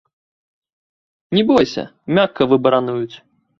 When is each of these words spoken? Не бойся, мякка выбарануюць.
Не 1.39 1.45
бойся, 1.53 1.83
мякка 2.17 2.43
выбарануюць. 2.55 3.15